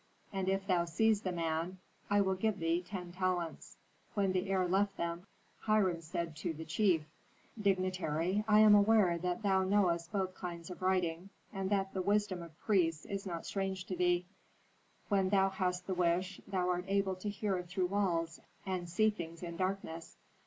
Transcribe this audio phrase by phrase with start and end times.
[0.33, 1.77] And if thou seize the man,
[2.09, 3.77] I will give thee ten talents."
[4.15, 5.27] When the heir left them,
[5.59, 7.03] Hiram said to the chief,
[7.61, 12.41] "Dignitary, I am aware that thou knowest both kinds of writing, and that the wisdom
[12.41, 14.25] of priests is not strange to thee.
[15.09, 19.43] When thou hast the wish, thou art able to hear through walls and see things
[19.43, 20.17] in darkness.